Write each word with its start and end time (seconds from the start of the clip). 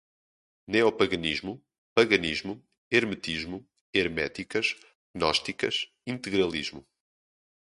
Neopaganismo, 0.71 1.53
paganismo, 1.97 2.53
hermetismo, 2.95 3.57
herméticas, 3.95 4.67
gnósticas, 5.17 5.75
integralismo 6.13 6.81